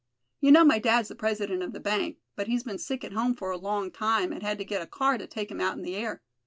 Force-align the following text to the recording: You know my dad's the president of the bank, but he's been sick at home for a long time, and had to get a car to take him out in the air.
You 0.39 0.51
know 0.51 0.63
my 0.63 0.79
dad's 0.79 1.09
the 1.09 1.15
president 1.15 1.61
of 1.61 1.73
the 1.73 1.79
bank, 1.79 2.17
but 2.35 2.47
he's 2.47 2.63
been 2.63 2.79
sick 2.79 3.03
at 3.03 3.13
home 3.13 3.35
for 3.35 3.51
a 3.51 3.55
long 3.55 3.91
time, 3.91 4.33
and 4.33 4.41
had 4.41 4.57
to 4.57 4.65
get 4.65 4.81
a 4.81 4.87
car 4.87 5.15
to 5.19 5.27
take 5.27 5.51
him 5.51 5.61
out 5.61 5.75
in 5.75 5.83
the 5.83 5.95
air. 5.95 6.23